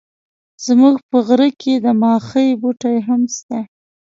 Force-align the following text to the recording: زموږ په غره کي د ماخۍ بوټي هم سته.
زموږ 0.65 0.95
په 1.09 1.17
غره 1.25 1.49
کي 1.61 1.73
د 1.85 1.87
ماخۍ 2.01 2.49
بوټي 2.61 2.95
هم 3.07 3.21
سته. 3.35 3.59